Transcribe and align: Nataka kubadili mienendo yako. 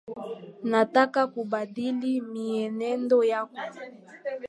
Nataka 0.69 1.21
kubadili 1.33 2.13
mienendo 2.21 3.17
yako. 3.31 3.57